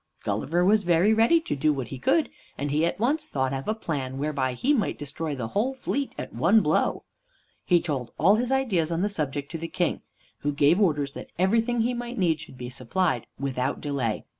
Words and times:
Gulliver 0.23 0.65
was 0.65 0.83
very 0.83 1.13
ready 1.13 1.39
to 1.41 1.55
do 1.55 1.71
what 1.71 1.89
he 1.89 1.99
could, 1.99 2.29
and 2.57 2.71
he 2.71 2.83
at 2.87 2.99
once 2.99 3.23
thought 3.23 3.53
of 3.53 3.67
a 3.67 3.75
plan 3.75 4.17
whereby 4.17 4.53
he 4.53 4.73
might 4.73 4.97
destroy 4.97 5.35
the 5.35 5.49
whole 5.49 5.75
fleet 5.75 6.15
at 6.17 6.33
one 6.33 6.61
blow. 6.61 7.03
He 7.65 7.79
told 7.79 8.11
all 8.17 8.37
his 8.37 8.51
ideas 8.51 8.91
on 8.91 9.03
the 9.03 9.09
subject 9.09 9.51
to 9.51 9.59
the 9.59 9.67
King, 9.67 10.01
who 10.39 10.53
gave 10.53 10.81
orders 10.81 11.11
that 11.11 11.29
everything 11.37 11.81
he 11.81 11.93
might 11.93 12.17
need 12.17 12.39
should 12.39 12.57
be 12.57 12.71
supplied 12.71 13.27
without 13.37 13.79
delay. 13.79 14.25